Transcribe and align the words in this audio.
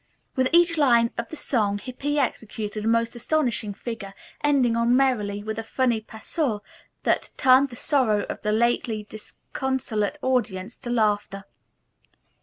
With 0.35 0.49
each 0.51 0.79
line 0.79 1.11
of 1.15 1.29
the 1.29 1.35
song 1.35 1.77
Hippy 1.77 2.17
executed 2.17 2.85
a 2.85 2.87
most 2.87 3.15
astonishing 3.15 3.71
figure, 3.71 4.15
ending 4.43 4.75
on 4.75 4.97
"merrily" 4.97 5.43
with 5.43 5.59
a 5.59 5.63
funny 5.63 6.01
pas 6.01 6.25
seul 6.25 6.63
that 7.03 7.29
turned 7.37 7.69
the 7.69 7.75
sorrow 7.75 8.23
of 8.23 8.41
the 8.41 8.51
lately 8.51 9.03
disconsolate 9.03 10.17
audience 10.23 10.79
to 10.79 10.89
laughter. 10.89 11.43